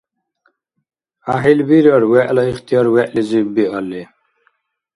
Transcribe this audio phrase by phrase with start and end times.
[1.25, 4.03] ГӀяхӀил бирар вегӀла ихтияр вегӀлизиб биалли.